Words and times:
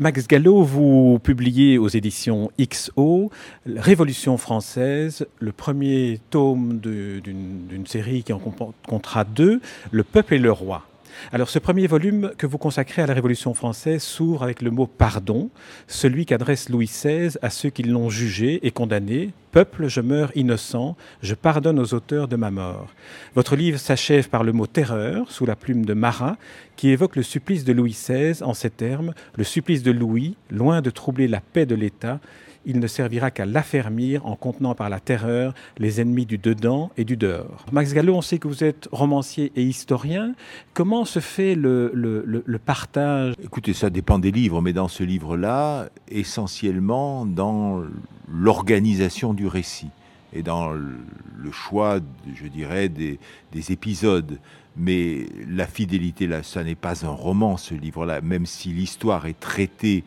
Max 0.00 0.28
Gallo, 0.28 0.62
vous 0.62 1.18
publiez 1.20 1.76
aux 1.76 1.88
éditions 1.88 2.52
XO 2.60 3.32
Révolution 3.66 4.38
française, 4.38 5.26
le 5.40 5.50
premier 5.50 6.20
tome 6.30 6.78
d'une 6.78 7.84
série 7.84 8.22
qui 8.22 8.32
en 8.32 8.38
comptera 8.38 9.24
deux, 9.24 9.60
Le 9.90 10.04
peuple 10.04 10.34
et 10.34 10.38
le 10.38 10.52
roi. 10.52 10.84
Alors 11.32 11.48
ce 11.48 11.58
premier 11.58 11.86
volume 11.86 12.32
que 12.38 12.46
vous 12.46 12.58
consacrez 12.58 13.02
à 13.02 13.06
la 13.06 13.14
Révolution 13.14 13.54
française 13.54 14.02
s'ouvre 14.02 14.42
avec 14.42 14.62
le 14.62 14.70
mot 14.70 14.86
pardon, 14.86 15.50
celui 15.86 16.26
qu'adresse 16.26 16.68
Louis 16.68 16.86
XVI 16.86 17.36
à 17.42 17.50
ceux 17.50 17.70
qui 17.70 17.82
l'ont 17.82 18.10
jugé 18.10 18.66
et 18.66 18.70
condamné. 18.70 19.30
Peuple, 19.50 19.88
je 19.88 20.00
meurs 20.00 20.30
innocent, 20.34 20.96
je 21.22 21.34
pardonne 21.34 21.78
aux 21.78 21.94
auteurs 21.94 22.28
de 22.28 22.36
ma 22.36 22.50
mort. 22.50 22.88
Votre 23.34 23.56
livre 23.56 23.78
s'achève 23.78 24.28
par 24.28 24.44
le 24.44 24.52
mot 24.52 24.66
terreur, 24.66 25.30
sous 25.30 25.46
la 25.46 25.56
plume 25.56 25.84
de 25.84 25.94
Marat, 25.94 26.36
qui 26.76 26.90
évoque 26.90 27.16
le 27.16 27.22
supplice 27.22 27.64
de 27.64 27.72
Louis 27.72 27.92
XVI 27.92 28.42
en 28.42 28.54
ces 28.54 28.70
termes, 28.70 29.14
le 29.36 29.44
supplice 29.44 29.82
de 29.82 29.90
Louis, 29.90 30.36
loin 30.50 30.82
de 30.82 30.90
troubler 30.90 31.28
la 31.28 31.40
paix 31.40 31.66
de 31.66 31.74
l'État, 31.74 32.20
il 32.68 32.78
ne 32.78 32.86
servira 32.86 33.32
qu'à 33.32 33.46
l'affermir 33.46 34.24
en 34.26 34.36
contenant 34.36 34.74
par 34.76 34.90
la 34.90 35.00
terreur 35.00 35.54
les 35.78 36.00
ennemis 36.00 36.26
du 36.26 36.38
dedans 36.38 36.90
et 36.96 37.04
du 37.04 37.16
dehors. 37.16 37.64
Max 37.72 37.94
Gallo, 37.94 38.14
on 38.14 38.22
sait 38.22 38.38
que 38.38 38.46
vous 38.46 38.62
êtes 38.62 38.88
romancier 38.92 39.50
et 39.56 39.64
historien. 39.64 40.34
Comment 40.74 41.04
se 41.04 41.18
fait 41.18 41.54
le, 41.56 41.90
le 41.94 42.58
partage? 42.58 43.34
Écoutez, 43.42 43.72
ça 43.72 43.88
dépend 43.88 44.18
des 44.18 44.30
livres, 44.30 44.60
mais 44.60 44.74
dans 44.74 44.88
ce 44.88 45.02
livre-là, 45.02 45.88
essentiellement 46.10 47.24
dans 47.24 47.82
l'organisation 48.30 49.32
du 49.32 49.46
récit 49.46 49.90
et 50.34 50.42
dans 50.42 50.70
le 50.70 51.50
choix, 51.50 52.00
je 52.34 52.46
dirais, 52.48 52.90
des, 52.90 53.18
des 53.52 53.72
épisodes. 53.72 54.38
Mais 54.76 55.26
la 55.48 55.66
fidélité, 55.66 56.26
là, 56.26 56.42
ça 56.42 56.62
n'est 56.62 56.74
pas 56.74 57.04
un 57.06 57.10
roman, 57.10 57.56
ce 57.56 57.74
livre-là, 57.74 58.20
même 58.20 58.46
si 58.46 58.68
l'histoire 58.68 59.26
est 59.26 59.40
traitée 59.40 60.04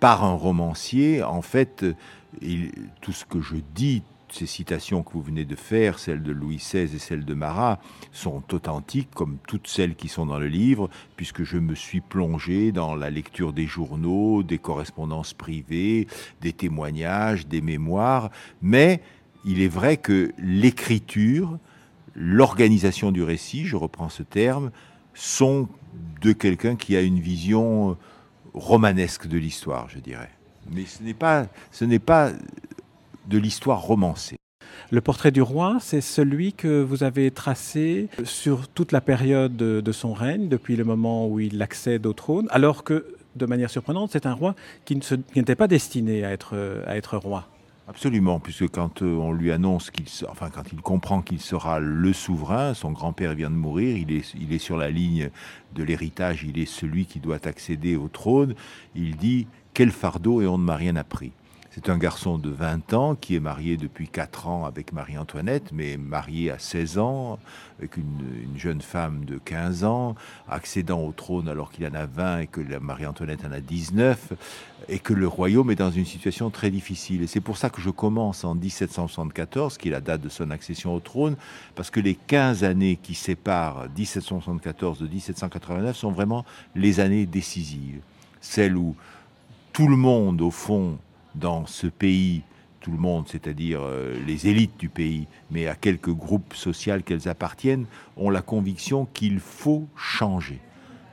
par 0.00 0.24
un 0.24 0.34
romancier, 0.34 1.22
en 1.22 1.42
fait, 1.42 1.84
tout 3.00 3.12
ce 3.12 3.24
que 3.24 3.40
je 3.40 3.56
dis, 3.74 4.02
ces 4.30 4.46
citations 4.46 5.02
que 5.02 5.12
vous 5.12 5.22
venez 5.22 5.44
de 5.44 5.56
faire, 5.56 5.98
celles 5.98 6.22
de 6.22 6.32
Louis 6.32 6.56
XVI 6.56 6.94
et 6.94 6.98
celles 6.98 7.24
de 7.24 7.34
Marat, 7.34 7.78
sont 8.12 8.42
authentiques 8.52 9.10
comme 9.14 9.38
toutes 9.46 9.68
celles 9.68 9.94
qui 9.94 10.08
sont 10.08 10.26
dans 10.26 10.38
le 10.38 10.48
livre, 10.48 10.90
puisque 11.16 11.44
je 11.44 11.58
me 11.58 11.74
suis 11.74 12.00
plongé 12.00 12.72
dans 12.72 12.94
la 12.94 13.08
lecture 13.10 13.52
des 13.52 13.66
journaux, 13.66 14.42
des 14.42 14.58
correspondances 14.58 15.32
privées, 15.32 16.06
des 16.40 16.52
témoignages, 16.52 17.46
des 17.46 17.60
mémoires, 17.60 18.30
mais 18.62 19.00
il 19.44 19.62
est 19.62 19.68
vrai 19.68 19.96
que 19.96 20.32
l'écriture, 20.38 21.58
l'organisation 22.14 23.12
du 23.12 23.22
récit, 23.22 23.64
je 23.64 23.76
reprends 23.76 24.08
ce 24.08 24.22
terme, 24.22 24.70
sont 25.14 25.68
de 26.20 26.32
quelqu'un 26.32 26.76
qui 26.76 26.96
a 26.96 27.00
une 27.00 27.20
vision 27.20 27.96
romanesque 28.56 29.28
de 29.28 29.38
l'histoire, 29.38 29.88
je 29.88 29.98
dirais. 29.98 30.30
Mais 30.72 30.84
ce 30.84 31.02
n'est 31.02 31.14
pas, 31.14 31.46
ce 31.70 31.84
n'est 31.84 32.00
pas 32.00 32.32
de 33.28 33.38
l'histoire 33.38 33.80
romancée. 33.80 34.36
Le 34.90 35.00
portrait 35.00 35.30
du 35.30 35.42
roi, 35.42 35.78
c'est 35.80 36.00
celui 36.00 36.52
que 36.52 36.82
vous 36.82 37.02
avez 37.02 37.30
tracé 37.30 38.08
sur 38.24 38.68
toute 38.68 38.92
la 38.92 39.00
période 39.00 39.56
de 39.56 39.92
son 39.92 40.12
règne, 40.12 40.48
depuis 40.48 40.76
le 40.76 40.84
moment 40.84 41.28
où 41.28 41.40
il 41.40 41.60
accède 41.62 42.06
au 42.06 42.12
trône, 42.12 42.46
alors 42.50 42.84
que, 42.84 43.14
de 43.36 43.46
manière 43.46 43.70
surprenante, 43.70 44.10
c'est 44.12 44.26
un 44.26 44.32
roi 44.32 44.54
qui 44.84 44.98
n'était 45.34 45.54
pas 45.54 45.68
destiné 45.68 46.24
à 46.24 46.32
être, 46.32 46.56
à 46.86 46.96
être 46.96 47.16
roi. 47.16 47.48
Absolument, 47.88 48.40
puisque 48.40 48.68
quand 48.68 49.02
euh, 49.02 49.14
on 49.14 49.32
lui 49.32 49.52
annonce 49.52 49.92
qu'il, 49.92 50.06
enfin 50.28 50.50
quand 50.50 50.72
il 50.72 50.80
comprend 50.80 51.22
qu'il 51.22 51.40
sera 51.40 51.78
le 51.78 52.12
souverain, 52.12 52.74
son 52.74 52.90
grand-père 52.90 53.34
vient 53.34 53.50
de 53.50 53.54
mourir, 53.54 53.96
il 53.96 54.10
est, 54.10 54.34
il 54.34 54.52
est 54.52 54.58
sur 54.58 54.76
la 54.76 54.90
ligne 54.90 55.30
de 55.72 55.84
l'héritage, 55.84 56.42
il 56.42 56.58
est 56.58 56.66
celui 56.66 57.06
qui 57.06 57.20
doit 57.20 57.46
accéder 57.46 57.94
au 57.94 58.08
trône, 58.08 58.56
il 58.96 59.16
dit 59.16 59.46
quel 59.72 59.92
fardeau 59.92 60.42
et 60.42 60.48
on 60.48 60.58
ne 60.58 60.64
m'a 60.64 60.74
rien 60.74 60.96
appris. 60.96 61.30
C'est 61.76 61.90
un 61.90 61.98
garçon 61.98 62.38
de 62.38 62.48
20 62.48 62.94
ans 62.94 63.14
qui 63.14 63.36
est 63.36 63.40
marié 63.40 63.76
depuis 63.76 64.08
4 64.08 64.48
ans 64.48 64.64
avec 64.64 64.94
Marie-Antoinette, 64.94 65.72
mais 65.74 65.98
marié 65.98 66.50
à 66.50 66.58
16 66.58 66.96
ans 66.96 67.38
avec 67.78 67.98
une, 67.98 68.56
jeune 68.56 68.80
femme 68.80 69.26
de 69.26 69.36
15 69.36 69.84
ans, 69.84 70.14
accédant 70.48 71.02
au 71.02 71.12
trône 71.12 71.48
alors 71.50 71.70
qu'il 71.70 71.86
en 71.86 71.92
a 71.92 72.06
20 72.06 72.38
et 72.38 72.46
que 72.46 72.62
Marie-Antoinette 72.78 73.44
en 73.44 73.52
a 73.52 73.60
19, 73.60 74.32
et 74.88 74.98
que 74.98 75.12
le 75.12 75.28
royaume 75.28 75.70
est 75.70 75.74
dans 75.76 75.90
une 75.90 76.06
situation 76.06 76.48
très 76.48 76.70
difficile. 76.70 77.20
Et 77.20 77.26
c'est 77.26 77.42
pour 77.42 77.58
ça 77.58 77.68
que 77.68 77.82
je 77.82 77.90
commence 77.90 78.44
en 78.44 78.54
1774, 78.54 79.76
qui 79.76 79.88
est 79.88 79.92
la 79.92 80.00
date 80.00 80.22
de 80.22 80.30
son 80.30 80.50
accession 80.50 80.94
au 80.94 81.00
trône, 81.00 81.36
parce 81.74 81.90
que 81.90 82.00
les 82.00 82.14
15 82.14 82.64
années 82.64 82.98
qui 83.02 83.14
séparent 83.14 83.84
1774 83.98 85.00
de 85.00 85.08
1789 85.08 85.94
sont 85.94 86.10
vraiment 86.10 86.46
les 86.74 87.00
années 87.00 87.26
décisives, 87.26 88.00
celles 88.40 88.78
où 88.78 88.96
tout 89.74 89.88
le 89.88 89.96
monde, 89.96 90.40
au 90.40 90.50
fond, 90.50 90.96
dans 91.36 91.66
ce 91.66 91.86
pays, 91.86 92.42
tout 92.80 92.90
le 92.90 92.98
monde, 92.98 93.26
c'est-à-dire 93.28 93.80
euh, 93.82 94.14
les 94.26 94.48
élites 94.48 94.78
du 94.78 94.88
pays, 94.88 95.26
mais 95.50 95.66
à 95.66 95.74
quelques 95.74 96.12
groupes 96.12 96.54
sociaux 96.54 97.00
qu'elles 97.04 97.28
appartiennent, 97.28 97.86
ont 98.16 98.30
la 98.30 98.42
conviction 98.42 99.06
qu'il 99.12 99.40
faut 99.40 99.86
changer 99.96 100.60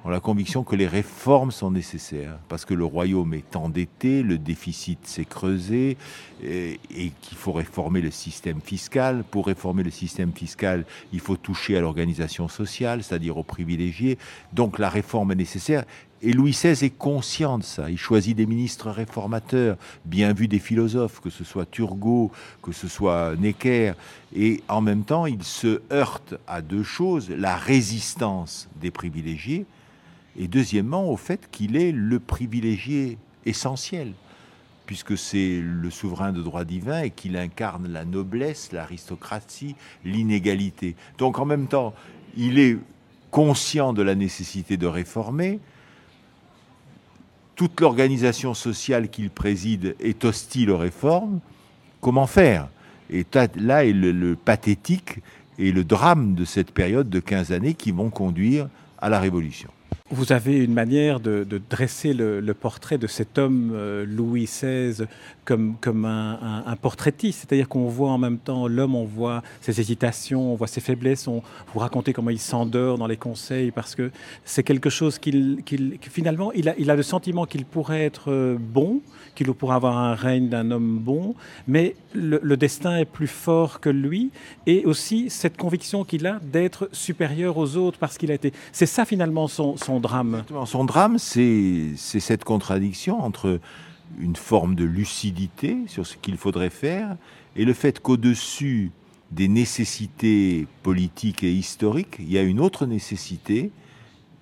ont 0.04 0.10
la 0.10 0.20
conviction 0.20 0.64
que 0.64 0.76
les 0.76 0.88
réformes 0.88 1.52
sont 1.52 1.72
nécessaires, 1.72 2.38
parce 2.50 2.66
que 2.66 2.74
le 2.74 2.86
royaume 2.86 3.34
est 3.34 3.56
endetté, 3.56 4.22
le 4.22 4.38
déficit 4.38 5.06
s'est 5.08 5.26
creusé, 5.26 5.98
et, 6.44 6.80
qu'il 7.22 7.38
faut 7.38 7.54
réformer 7.54 8.02
le 8.02 8.12
système 8.12 8.60
fiscal. 8.62 9.24
Pour 9.32 9.48
réformer 9.48 9.84
le 9.84 9.92
système 9.92 10.34
fiscal, 10.34 10.86
il 11.14 11.20
faut 11.20 11.38
toucher 11.38 11.78
à 11.78 11.82
l'organisation 11.82 12.48
sociale, 12.48 13.04
c'est-à-dire 13.04 13.38
aux 13.38 13.44
privilégiés. 13.44 14.18
Donc 14.52 14.80
la 14.80 14.90
réforme 14.90 15.32
est 15.32 15.36
nécessaire. 15.36 15.86
Et 16.26 16.32
Louis 16.32 16.52
XVI 16.52 16.86
est 16.86 16.98
conscient 16.98 17.58
de 17.58 17.64
ça. 17.64 17.90
Il 17.90 17.98
choisit 17.98 18.36
des 18.36 18.46
ministres 18.46 18.90
réformateurs, 18.90 19.76
bien 20.06 20.32
vus 20.32 20.48
des 20.48 20.60
philosophes, 20.60 21.20
que 21.20 21.30
ce 21.30 21.44
soit 21.44 21.70
Turgot, 21.70 22.32
que 22.62 22.72
ce 22.72 22.88
soit 22.88 23.36
Necker. 23.38 23.94
Et 24.34 24.64
en 24.70 24.80
même 24.80 25.04
temps, 25.04 25.26
il 25.26 25.44
se 25.44 25.82
heurte 25.92 26.36
à 26.48 26.62
deux 26.62 26.84
choses 26.84 27.30
la 27.30 27.58
résistance 27.58 28.70
des 28.82 28.90
privilégiés, 28.90 29.66
et 30.38 30.48
deuxièmement 30.48 31.10
au 31.10 31.18
fait 31.18 31.50
qu'il 31.52 31.76
est 31.76 31.92
le 31.92 32.20
privilégié 32.20 33.18
essentiel, 33.46 34.14
puisque 34.86 35.18
c'est 35.18 35.62
le 35.62 35.90
souverain 35.90 36.32
de 36.32 36.42
droit 36.42 36.66
divin 36.66 37.02
et 37.02 37.10
qu'il 37.10 37.38
incarne 37.38 37.88
la 37.88 38.06
noblesse, 38.06 38.72
l'aristocratie, 38.72 39.76
l'inégalité. 40.04 40.96
Donc 41.18 41.40
en 41.40 41.46
même 41.46 41.68
temps, 41.68 41.94
il 42.36 42.60
est 42.60 42.78
conscient 43.32 43.94
de 43.94 44.02
la 44.02 44.16
nécessité 44.16 44.78
de 44.78 44.88
réformer, 44.88 45.60
toute 47.56 47.80
l'organisation 47.82 48.54
sociale 48.54 49.10
qu'il 49.10 49.30
préside 49.30 49.96
est 50.00 50.26
hostile 50.26 50.72
aux 50.72 50.78
réformes, 50.78 51.40
comment 52.02 52.28
faire? 52.28 52.68
Et 53.10 53.26
là 53.56 53.86
est 53.86 53.94
le, 53.94 54.36
pathétique 54.36 55.20
et 55.60 55.72
le 55.72 55.84
drame 55.84 56.36
de 56.36 56.46
cette 56.46 56.72
période 56.72 57.10
de 57.10 57.20
15 57.20 57.52
années 57.52 57.76
qui 57.76 57.92
vont 57.92 58.10
conduire 58.10 58.70
à 58.98 59.10
la 59.10 59.20
Révolution. 59.20 59.70
Vous 60.10 60.34
avez 60.34 60.62
une 60.62 60.74
manière 60.74 61.22
de, 61.22 61.46
dresser 61.70 62.14
le, 62.14 62.54
portrait 62.54 62.98
de 62.98 63.08
cet 63.08 63.38
homme 63.38 63.72
euh, 63.74 64.06
Louis 64.06 64.44
XVI 64.44 65.06
comme, 65.46 66.06
un, 66.06 66.76
portraitiste, 66.82 67.40
c'est-à-dire 67.40 67.70
qu'on 67.70 67.88
voit 67.88 68.12
en 68.12 68.18
même 68.18 68.38
temps 68.38 68.68
l'homme, 68.68 68.96
on 68.96 69.06
voit 69.06 69.42
ses 69.62 69.80
hésitations, 69.80 70.52
on 70.52 70.56
voit 70.56 70.68
ses 70.68 70.82
faiblesses, 70.82 71.28
on 71.28 71.42
vous 71.74 71.80
racontez 71.80 72.12
comment 72.12 72.32
il 72.32 72.40
s'endort 72.40 72.98
dans 72.98 73.08
les 73.08 73.16
conseils 73.16 73.72
parce 73.72 73.96
que 73.96 74.12
c'est 74.44 74.64
quelque 74.64 74.90
chose 74.90 75.20
qu'il, 75.20 75.64
finalement 76.02 76.52
il 76.52 76.70
a, 76.70 76.96
le 76.96 77.04
sentiment 77.04 77.46
qu'il 77.46 77.66
pourrait 77.66 78.04
être 78.04 78.30
euh, 78.30 78.58
bon, 78.60 79.02
qu'il 79.36 79.52
pourrait 79.54 79.76
avoir 79.76 79.98
un 79.98 80.16
règne 80.16 80.50
d'un 80.50 80.72
homme 80.72 81.00
bon, 81.00 81.34
mais 81.68 81.96
le, 82.14 82.56
destin 82.58 82.98
est 82.98 83.06
plus 83.06 83.28
fort 83.28 83.80
que 83.80 83.90
lui 83.90 84.32
et 84.68 84.86
aussi 84.86 85.30
cette 85.30 85.58
conviction 85.58 86.04
qu'il 86.04 86.28
a 86.28 86.40
d'être 86.42 86.90
supérieur 86.92 87.58
aux 87.58 87.78
autres 87.78 88.00
parce 88.00 88.18
qu'il 88.18 88.32
a 88.32 88.34
été. 88.34 88.52
C'est 88.72 88.86
ça 88.86 89.06
finalement 89.06 89.48
son 89.48 89.76
Son 90.66 90.86
drame, 90.86 91.18
c'est 91.18 91.96
cette 91.98 92.44
contradiction 92.44 93.22
entre 93.22 93.60
une 94.20 94.36
forme 94.36 94.76
de 94.76 94.84
lucidité 94.84 95.78
sur 95.88 96.06
ce 96.06 96.18
qu'il 96.18 96.38
faudrait 96.38 96.70
faire 96.70 97.16
et 97.56 97.66
le 97.66 97.74
fait 97.74 98.00
qu'au-dessus 98.00 98.92
des 99.32 99.48
nécessités 99.48 100.68
politiques 100.84 101.44
et 101.44 101.52
historiques, 101.52 102.18
il 102.20 102.32
y 102.32 102.38
a 102.38 102.44
une 102.44 102.60
autre 102.60 102.86
nécessité 102.86 103.72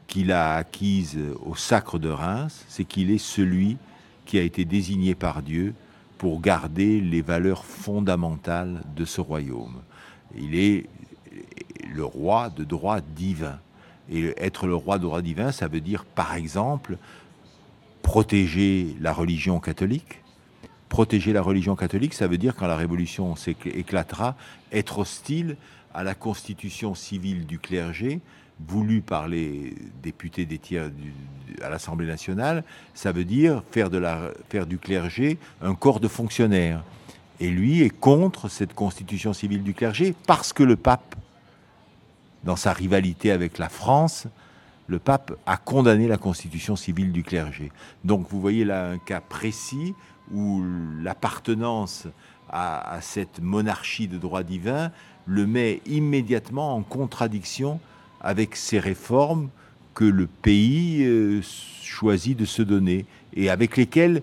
qu'il 0.07 0.31
a 0.33 0.55
acquise 0.55 1.17
au 1.45 1.55
sacre 1.55 1.97
de 1.97 2.09
Reims, 2.09 2.65
c'est 2.67 2.83
qu'il 2.83 3.11
est 3.11 3.17
celui 3.17 3.77
qui 4.25 4.37
a 4.37 4.41
été 4.41 4.65
désigné 4.65 5.15
par 5.15 5.41
Dieu 5.41 5.73
pour 6.17 6.41
garder 6.41 6.99
les 6.99 7.21
valeurs 7.21 7.63
fondamentales 7.63 8.83
de 8.95 9.05
ce 9.05 9.21
royaume. 9.21 9.81
Il 10.37 10.55
est 10.55 10.87
le 11.93 12.03
roi 12.03 12.49
de 12.49 12.63
droit 12.63 12.99
divin. 13.01 13.59
Et 14.09 14.33
être 14.37 14.67
le 14.67 14.75
roi 14.75 14.97
de 14.97 15.03
droit 15.03 15.21
divin, 15.21 15.51
ça 15.51 15.67
veut 15.67 15.81
dire, 15.81 16.05
par 16.05 16.35
exemple, 16.35 16.97
protéger 18.01 18.95
la 18.99 19.13
religion 19.13 19.59
catholique. 19.59 20.21
Protéger 20.89 21.31
la 21.31 21.41
religion 21.41 21.75
catholique, 21.75 22.13
ça 22.13 22.27
veut 22.27 22.37
dire, 22.37 22.55
quand 22.55 22.67
la 22.67 22.75
révolution 22.75 23.35
éclatera, 23.65 24.35
être 24.73 24.99
hostile 24.99 25.55
à 25.93 26.03
la 26.03 26.15
constitution 26.15 26.95
civile 26.95 27.45
du 27.45 27.59
clergé, 27.59 28.19
voulue 28.67 29.01
par 29.01 29.27
les 29.27 29.73
députés 30.03 30.45
des 30.45 30.57
tiers 30.57 30.91
à 31.61 31.69
l'Assemblée 31.69 32.07
nationale, 32.07 32.63
ça 32.93 33.11
veut 33.11 33.25
dire 33.25 33.63
faire, 33.71 33.89
de 33.89 33.97
la, 33.97 34.31
faire 34.49 34.65
du 34.65 34.77
clergé 34.77 35.37
un 35.61 35.75
corps 35.75 35.99
de 35.99 36.07
fonctionnaires. 36.07 36.83
Et 37.39 37.49
lui 37.49 37.81
est 37.81 37.89
contre 37.89 38.49
cette 38.49 38.73
constitution 38.73 39.33
civile 39.33 39.63
du 39.63 39.73
clergé 39.73 40.13
parce 40.27 40.53
que 40.53 40.63
le 40.63 40.75
pape, 40.75 41.15
dans 42.43 42.55
sa 42.55 42.73
rivalité 42.73 43.31
avec 43.31 43.57
la 43.57 43.69
France, 43.69 44.27
le 44.87 44.99
pape 44.99 45.33
a 45.45 45.57
condamné 45.57 46.07
la 46.07 46.17
constitution 46.17 46.75
civile 46.75 47.11
du 47.11 47.23
clergé. 47.23 47.71
Donc 48.03 48.27
vous 48.29 48.41
voyez 48.41 48.65
là 48.65 48.89
un 48.89 48.97
cas 48.97 49.21
précis 49.21 49.93
où 50.33 50.63
l'appartenance 51.01 52.07
à, 52.49 52.99
cette 53.01 53.41
monarchie 53.41 54.07
de 54.07 54.17
droit 54.17 54.43
divin 54.43 54.91
le 55.25 55.47
met 55.47 55.81
immédiatement 55.85 56.75
en 56.75 56.81
contradiction 56.81 57.79
avec 58.19 58.55
ces 58.55 58.79
réformes 58.79 59.49
que 59.93 60.03
le 60.03 60.27
pays 60.27 61.03
euh, 61.03 61.41
choisit 61.81 62.37
de 62.37 62.45
se 62.45 62.61
donner 62.61 63.05
et 63.33 63.49
avec 63.49 63.77
lesquelles 63.77 64.21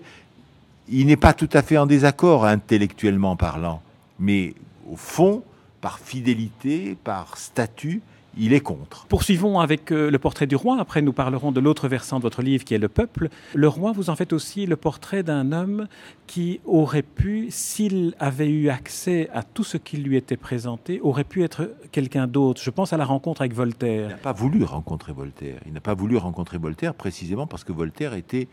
il 0.87 1.07
n'est 1.07 1.17
pas 1.17 1.33
tout 1.33 1.49
à 1.53 1.61
fait 1.61 1.77
en 1.77 1.85
désaccord 1.85 2.45
intellectuellement 2.45 3.35
parlant, 3.35 3.81
mais 4.19 4.55
au 4.89 4.95
fond, 4.95 5.43
par 5.81 5.99
fidélité, 5.99 6.97
par 7.03 7.37
statut, 7.37 8.01
il 8.37 8.53
est 8.53 8.59
contre. 8.61 9.05
Poursuivons 9.07 9.59
avec 9.59 9.91
euh, 9.91 10.11
le 10.11 10.19
portrait 10.19 10.47
du 10.47 10.55
roi. 10.55 10.77
Après, 10.79 11.01
nous 11.01 11.13
parlerons 11.13 11.51
de 11.51 11.59
l'autre 11.59 11.87
versant 11.87 12.17
de 12.17 12.23
votre 12.23 12.41
livre 12.41 12.63
qui 12.63 12.73
est 12.73 12.79
le 12.79 12.87
peuple. 12.87 13.29
Le 13.53 13.67
roi, 13.67 13.91
vous 13.91 14.09
en 14.09 14.15
faites 14.15 14.33
aussi 14.33 14.65
le 14.65 14.75
portrait 14.75 15.23
d'un 15.23 15.51
homme 15.51 15.87
qui 16.27 16.61
aurait 16.65 17.01
pu, 17.01 17.47
s'il 17.49 18.15
avait 18.19 18.49
eu 18.49 18.69
accès 18.69 19.29
à 19.33 19.43
tout 19.43 19.63
ce 19.63 19.77
qui 19.77 19.97
lui 19.97 20.15
était 20.15 20.37
présenté, 20.37 21.01
aurait 21.01 21.23
pu 21.23 21.43
être 21.43 21.71
quelqu'un 21.91 22.27
d'autre. 22.27 22.61
Je 22.63 22.69
pense 22.69 22.93
à 22.93 22.97
la 22.97 23.05
rencontre 23.05 23.41
avec 23.41 23.53
Voltaire. 23.53 24.05
Il 24.05 24.11
n'a 24.11 24.17
pas 24.17 24.33
voulu 24.33 24.63
rencontrer 24.63 25.11
Voltaire. 25.11 25.59
Il 25.65 25.73
n'a 25.73 25.81
pas 25.81 25.95
voulu 25.95 26.17
rencontrer 26.17 26.57
Voltaire 26.57 26.93
précisément 26.93 27.47
parce 27.47 27.63
que 27.63 27.71
Voltaire 27.71 28.13
était 28.13 28.47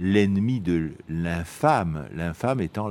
l'ennemi 0.00 0.60
de 0.60 0.92
l'infâme, 1.08 2.08
l'infâme 2.14 2.60
étant, 2.60 2.88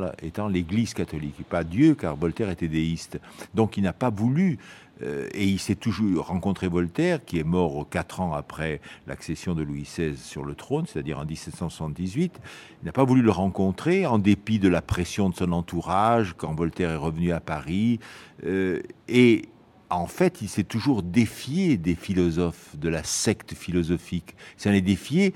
l'Église 0.48 0.94
catholique, 0.94 1.36
et 1.40 1.44
pas 1.44 1.64
Dieu, 1.64 1.96
car 1.96 2.16
Voltaire 2.16 2.52
était 2.52 2.68
déiste. 2.68 3.20
Donc 3.56 3.78
il 3.78 3.84
n'a 3.84 3.94
pas 3.94 4.12
voulu 4.12 4.60
euh, 5.02 5.28
et 5.34 5.46
il 5.46 5.60
s'est 5.60 5.76
toujours 5.76 6.28
rencontré 6.28 6.68
Voltaire, 6.68 7.26
qui 7.26 7.40
est 7.40 7.44
mort 7.44 7.88
quatre 7.90 8.22
ans 8.22 8.34
après 8.34 8.80
l'accession 9.08 9.56
de 9.56 9.64
Louis 9.64 9.84
XVI 9.84 10.16
sur 10.18 10.46
le 10.46 10.54
trône, 10.54 10.86
c'est-à-dire 10.86 11.18
en 11.18 11.26
1778. 11.26 12.40
Il 12.82 12.86
n'a 12.86 12.92
pas 12.92 13.06
voulu 13.06 13.24
le 13.24 13.32
rencontrer, 13.32 14.06
en 14.06 14.20
dépit 14.20 14.60
de 14.60 14.70
la 14.70 14.82
pression 14.82 15.30
de 15.30 15.36
son 15.36 15.52
entourage, 15.52 16.36
quand 16.38 16.54
Voltaire 16.54 16.92
est 16.92 16.96
revenu 16.96 17.32
à 17.32 17.40
Paris. 17.40 18.00
Euh, 18.46 18.82
et 19.08 19.46
en 19.90 20.06
fait, 20.06 20.42
il 20.42 20.50
s'est 20.50 20.64
toujours 20.64 21.02
défié 21.02 21.78
des 21.78 21.96
philosophes, 21.96 22.78
de 22.78 22.90
la 22.90 23.04
secte 23.04 23.56
philosophique. 23.56 24.36
Il 24.58 24.62
s'en 24.62 24.72
est 24.72 24.82
défié, 24.82 25.34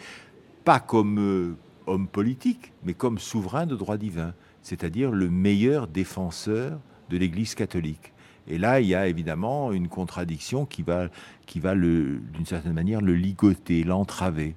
pas 0.64 0.80
comme 0.80 1.20
euh, 1.20 1.56
homme 1.88 2.08
politique, 2.08 2.74
mais 2.84 2.94
comme 2.94 3.20
souverain 3.20 3.66
de 3.66 3.76
droit 3.76 3.98
divin, 3.98 4.34
c'est-à-dire 4.62 5.12
le 5.12 5.30
meilleur 5.30 5.88
défenseur 5.88 6.80
de 7.10 7.18
l'Église 7.18 7.56
catholique. 7.56 8.14
Et 8.48 8.58
là, 8.58 8.82
il 8.82 8.88
y 8.88 8.96
a 8.96 9.08
évidemment 9.08 9.72
une 9.72 9.88
contradiction 9.88 10.66
qui 10.66 10.84
va, 10.84 11.08
qui 11.46 11.60
va 11.60 11.76
d'une 11.76 12.46
certaine 12.46 12.74
manière, 12.74 13.02
le 13.02 13.16
ligoter, 13.16 13.84
l'entraver. 13.84 14.56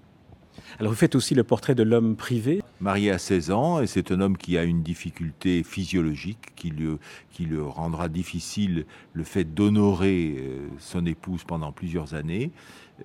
Alors 0.79 0.93
vous 0.93 0.99
faites 0.99 1.15
aussi 1.15 1.35
le 1.35 1.45
portrait 1.45 1.75
de 1.75 1.83
l'homme 1.83 2.17
privé. 2.17 2.63
Marié 2.81 3.11
à 3.11 3.19
16 3.19 3.51
ans, 3.51 3.81
et 3.81 3.87
c'est 3.87 4.11
un 4.11 4.21
homme 4.21 4.37
qui 4.37 4.59
a 4.59 4.65
une 4.65 4.83
difficulté 4.83 5.63
physiologique 5.63 6.55
qui 6.55 6.71
le, 6.71 6.99
qui 7.33 7.49
rendra 7.57 8.09
difficile 8.09 8.87
le 9.13 9.25
fait 9.25 9.45
d'honorer 9.45 10.37
euh, 10.39 10.69
son 10.79 11.07
épouse 11.07 11.45
pendant 11.45 11.73
plusieurs 11.73 12.15
années, 12.15 12.51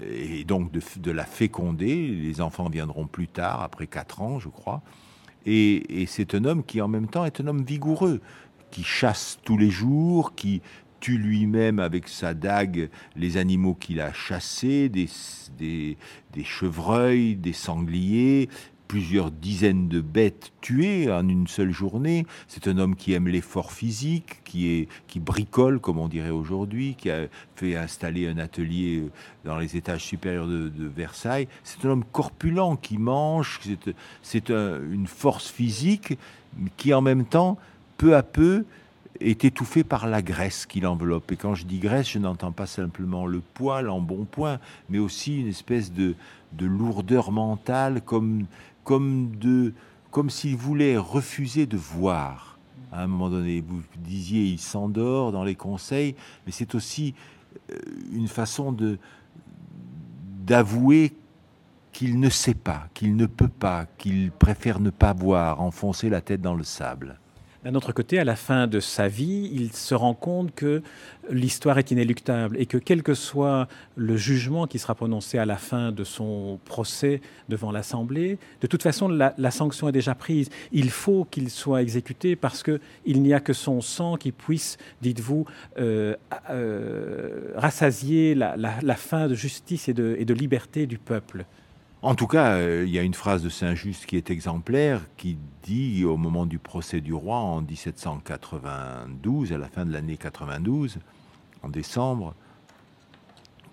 et 0.01 0.43
donc 0.43 0.71
de, 0.71 1.11
la 1.11 1.25
féconder. 1.25 2.07
Les 2.07 2.41
enfants 2.41 2.69
viendront 2.69 3.07
plus 3.07 3.27
tard, 3.27 3.61
après 3.61 3.87
4 3.87 4.21
ans, 4.21 4.39
je 4.39 4.49
crois. 4.49 4.81
Et 5.45 6.05
c'est 6.07 6.35
un 6.35 6.45
homme 6.45 6.63
qui 6.63 6.81
en 6.81 6.87
même 6.87 7.07
temps 7.07 7.25
est 7.25 7.41
un 7.41 7.47
homme 7.47 7.63
vigoureux 7.63 8.21
qui 8.69 8.83
chasse 8.83 9.39
tous 9.43 9.57
les 9.57 9.69
jours, 9.69 10.33
qui 10.35 10.61
tue 11.01 11.17
lui-même 11.17 11.79
avec 11.79 12.07
sa 12.07 12.33
dague 12.33 12.89
les 13.17 13.35
animaux 13.35 13.73
qu'il 13.73 13.99
a 13.99 14.13
chassés, 14.13 14.87
des, 14.87 15.97
chevreuils, 16.45 17.35
des 17.35 17.51
sangliers, 17.51 18.47
plusieurs 18.87 19.31
dizaines 19.31 19.87
de 19.87 19.99
bêtes 19.99 20.51
tuées 20.61 21.11
en 21.11 21.27
une 21.27 21.47
seule 21.47 21.71
journée. 21.71 22.25
C'est 22.47 22.67
un 22.67 22.77
homme 22.77 22.95
qui 22.95 23.13
aime 23.13 23.27
l'effort 23.27 23.71
physique, 23.71 24.43
qui 24.43 24.87
bricole, 25.15 25.79
comme 25.79 25.97
on 25.97 26.07
dirait 26.07 26.29
aujourd'hui, 26.29 26.95
qui 26.95 27.09
a 27.09 27.27
fait 27.55 27.75
installer 27.75 28.27
un 28.27 28.37
atelier 28.37 29.03
dans 29.43 29.57
les 29.57 29.75
étages 29.75 30.03
supérieurs 30.03 30.47
de, 30.47 30.71
Versailles. 30.77 31.47
C'est 31.63 31.85
un 31.85 31.89
homme 31.89 32.03
corpulent 32.11 32.77
qui 32.81 32.97
mange, 32.97 33.59
c'est 34.21 34.49
une 34.49 35.07
force 35.07 35.49
physique 35.49 36.17
qui 36.77 36.93
en 36.93 37.01
même 37.01 37.25
temps 37.25 37.57
peu 37.97 38.15
à 38.15 38.23
peu 38.23 38.65
est 39.19 39.45
étouffé 39.45 39.83
par 39.83 40.07
la 40.07 40.21
graisse 40.21 40.65
qui 40.65 40.79
l'enveloppe. 40.79 41.31
Et 41.31 41.35
quand 41.35 41.55
je 41.55 41.65
dis 41.65 41.79
graisse, 41.79 42.09
je 42.09 42.19
n'entends 42.19 42.51
pas 42.51 42.65
simplement 42.65 43.25
le 43.25 43.41
poil 43.41 43.89
en 43.89 43.99
bon 43.99 44.25
point, 44.25 44.59
mais 44.89 44.99
aussi 44.99 45.39
une 45.39 45.47
espèce 45.47 45.91
de, 45.91 46.15
de 46.53 46.65
lourdeur 46.65 47.31
mentale, 47.31 48.01
comme, 48.01 48.45
comme, 48.83 49.31
comme 50.09 50.29
s'il 50.29 50.55
voulait 50.55 50.97
refuser 50.97 51.65
de 51.65 51.77
voir. 51.77 52.57
À 52.91 53.03
un 53.03 53.07
moment 53.07 53.29
donné, 53.29 53.61
vous 53.61 53.81
disiez, 53.97 54.43
il 54.43 54.59
s'endort 54.59 55.31
dans 55.31 55.43
les 55.43 55.55
conseils, 55.55 56.15
mais 56.45 56.51
c'est 56.51 56.75
aussi 56.75 57.13
euh, 57.71 57.75
une 58.11 58.27
façon 58.27 58.71
de 58.71 58.97
d'avouer 60.45 61.15
qu'il 61.93 62.19
ne 62.19 62.29
sait 62.29 62.55
pas, 62.55 62.87
qu'il 62.93 63.15
ne 63.15 63.25
peut 63.25 63.47
pas, 63.47 63.85
qu'il 63.97 64.31
préfère 64.31 64.79
ne 64.79 64.89
pas 64.89 65.13
voir, 65.13 65.61
enfoncer 65.61 66.09
la 66.09 66.19
tête 66.19 66.41
dans 66.41 66.55
le 66.55 66.63
sable. 66.63 67.20
D'un 67.63 67.75
autre 67.75 67.91
côté, 67.91 68.17
à 68.17 68.23
la 68.23 68.35
fin 68.35 68.65
de 68.65 68.79
sa 68.79 69.07
vie, 69.07 69.51
il 69.53 69.71
se 69.73 69.93
rend 69.93 70.15
compte 70.15 70.55
que 70.55 70.81
l'histoire 71.29 71.77
est 71.77 71.91
inéluctable 71.91 72.57
et 72.59 72.65
que 72.65 72.79
quel 72.79 73.03
que 73.03 73.13
soit 73.13 73.67
le 73.95 74.17
jugement 74.17 74.65
qui 74.65 74.79
sera 74.79 74.95
prononcé 74.95 75.37
à 75.37 75.45
la 75.45 75.57
fin 75.57 75.91
de 75.91 76.03
son 76.03 76.59
procès 76.65 77.21
devant 77.49 77.71
l'Assemblée, 77.71 78.39
de 78.61 78.67
toute 78.67 78.81
façon, 78.81 79.07
la, 79.07 79.51
sanction 79.51 79.87
est 79.87 79.91
déjà 79.91 80.15
prise. 80.15 80.49
Il 80.71 80.89
faut 80.89 81.25
qu'il 81.29 81.51
soit 81.51 81.83
exécuté 81.83 82.35
parce 82.35 82.63
qu'il 82.63 83.21
n'y 83.21 83.33
a 83.33 83.39
que 83.39 83.53
son 83.53 83.79
sang 83.81 84.17
qui 84.17 84.31
puisse, 84.31 84.79
dites-vous, 85.03 85.45
euh, 85.77 86.15
euh, 86.49 87.51
rassasier 87.55 88.33
la, 88.33 88.95
fin 88.95 89.27
de 89.27 89.35
justice 89.35 89.87
et 89.87 89.93
de 89.93 90.33
liberté 90.33 90.87
du 90.87 90.97
peuple. 90.97 91.45
En 92.03 92.15
tout 92.15 92.25
cas, 92.25 92.53
euh, 92.55 92.83
il 92.87 92.91
y 92.91 92.97
a 92.97 93.03
une 93.03 93.13
phrase 93.13 93.43
de 93.43 93.49
Saint-Just 93.49 94.07
qui 94.07 94.17
est 94.17 94.31
exemplaire, 94.31 95.01
qui 95.17 95.37
dit 95.61 96.03
au 96.03 96.17
moment 96.17 96.47
du 96.47 96.57
procès 96.57 96.99
du 96.99 97.13
roi 97.13 97.37
en 97.37 97.61
1792, 97.61 99.53
à 99.53 99.59
la 99.59 99.67
fin 99.67 99.85
de 99.85 99.93
l'année 99.93 100.17
92, 100.17 100.97
en 101.61 101.69
décembre, 101.69 102.33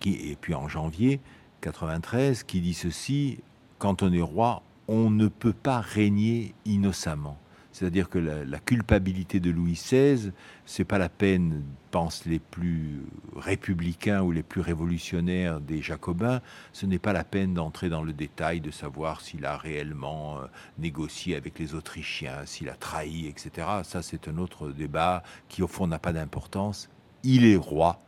et 0.04 0.36
puis 0.38 0.54
en 0.54 0.68
janvier 0.68 1.20
93, 1.62 2.42
qui 2.42 2.60
dit 2.60 2.74
ceci 2.74 3.38
quand 3.78 4.02
on 4.02 4.12
est 4.12 4.20
roi, 4.20 4.62
on 4.88 5.08
ne 5.08 5.28
peut 5.28 5.54
pas 5.54 5.80
régner 5.80 6.54
innocemment. 6.66 7.38
C'est-à-dire 7.78 8.08
que 8.08 8.18
la, 8.18 8.58
culpabilité 8.58 9.38
de 9.38 9.52
Louis 9.52 9.74
XVI, 9.74 10.32
c'est 10.66 10.84
pas 10.84 10.98
la 10.98 11.08
peine, 11.08 11.62
pensent 11.92 12.26
les 12.26 12.40
plus 12.40 13.04
républicains 13.36 14.20
ou 14.20 14.32
les 14.32 14.42
plus 14.42 14.60
révolutionnaires 14.60 15.60
des 15.60 15.80
Jacobins, 15.80 16.40
ce 16.72 16.86
n'est 16.86 16.98
pas 16.98 17.12
la 17.12 17.22
peine 17.22 17.54
d'entrer 17.54 17.88
dans 17.88 18.02
le 18.02 18.12
détail 18.12 18.60
de 18.60 18.72
savoir 18.72 19.20
s'il 19.20 19.46
a 19.46 19.56
réellement 19.56 20.40
euh, 20.40 20.46
négocié 20.78 21.36
avec 21.36 21.60
les 21.60 21.76
Autrichiens, 21.76 22.44
s'il 22.46 22.68
a 22.68 22.74
trahi, 22.74 23.28
etc. 23.28 23.68
Ça, 23.84 24.02
c'est 24.02 24.26
un 24.26 24.38
autre 24.38 24.70
débat 24.70 25.22
qui, 25.48 25.62
au 25.62 25.68
fond, 25.68 25.86
n'a 25.86 26.00
pas 26.00 26.12
d'importance. 26.12 26.90
Il 27.22 27.46
est 27.46 27.56
roi, 27.56 28.02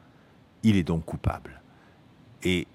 il 0.65 0.77
est 0.77 0.83
donc 0.83 1.05
coupable. 1.05 1.63
Et 2.43 2.67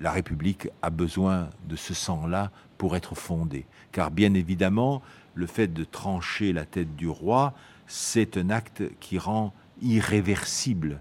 la 0.00 0.12
République 0.12 0.68
a 0.82 0.90
besoin 0.90 1.50
de 1.68 1.76
ce 1.76 1.94
sang-là 1.94 2.50
pour 2.76 2.96
être 2.96 3.14
fondée. 3.14 3.66
Car 3.92 4.10
bien 4.10 4.34
évidemment, 4.34 5.02
le 5.34 5.46
fait 5.46 5.72
de 5.72 5.84
trancher 5.84 6.52
la 6.52 6.64
tête 6.64 6.96
du 6.96 7.08
roi, 7.08 7.54
c'est 7.86 8.36
un 8.36 8.50
acte 8.50 8.82
qui 9.00 9.18
rend 9.18 9.52
irréversible 9.82 11.00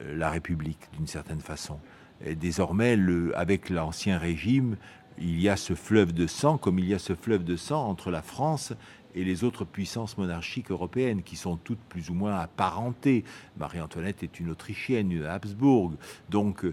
euh, 0.00 0.16
la 0.16 0.30
République 0.30 0.88
d'une 0.92 1.06
certaine 1.06 1.40
façon. 1.40 1.78
Et 2.24 2.34
désormais, 2.34 2.96
le, 2.96 3.36
avec 3.36 3.68
l'Ancien 3.68 4.18
Régime, 4.18 4.76
il 5.18 5.40
y 5.40 5.48
a 5.48 5.56
ce 5.56 5.74
fleuve 5.74 6.12
de 6.12 6.26
sang, 6.26 6.58
comme 6.58 6.78
il 6.78 6.86
y 6.86 6.94
a 6.94 6.98
ce 6.98 7.14
fleuve 7.14 7.44
de 7.44 7.56
sang 7.56 7.88
entre 7.88 8.10
la 8.10 8.22
France 8.22 8.72
et 9.14 9.24
les 9.24 9.44
autres 9.44 9.64
puissances 9.64 10.16
monarchiques 10.16 10.70
européennes, 10.70 11.22
qui 11.22 11.36
sont 11.36 11.56
toutes 11.56 11.80
plus 11.88 12.10
ou 12.10 12.14
moins 12.14 12.36
apparentées. 12.36 13.24
Marie-Antoinette 13.58 14.22
est 14.22 14.40
une 14.40 14.50
Autrichienne, 14.50 15.12
une 15.12 15.26
Habsbourg. 15.26 15.92
Donc, 16.30 16.64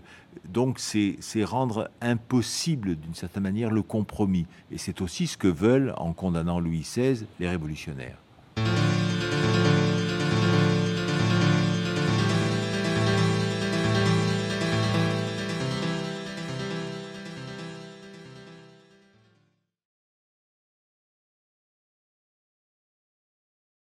donc 0.47 0.79
c'est, 0.79 1.17
c'est 1.19 1.43
rendre 1.43 1.89
impossible, 2.01 2.95
d'une 2.95 3.15
certaine 3.15 3.43
manière, 3.43 3.71
le 3.71 3.81
compromis. 3.81 4.45
Et 4.71 4.77
c'est 4.77 5.01
aussi 5.01 5.27
ce 5.27 5.37
que 5.37 5.49
veulent, 5.49 5.93
en 5.97 6.13
condamnant 6.13 6.59
Louis 6.59 6.79
XVI, 6.79 7.25
les 7.39 7.49
révolutionnaires. 7.49 8.17